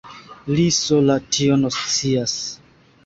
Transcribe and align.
Li 0.53 0.63
sola 0.77 1.17
tion 1.37 1.67
scias. 1.77 2.37